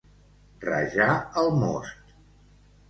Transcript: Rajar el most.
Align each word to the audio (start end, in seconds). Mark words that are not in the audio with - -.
Rajar 0.63 1.11
el 1.43 1.53
most. 1.61 2.19